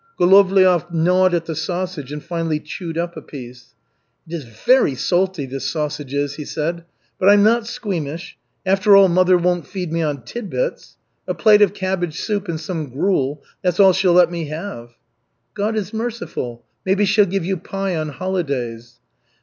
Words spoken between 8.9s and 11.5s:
all, mother won't feed me on tid bits. A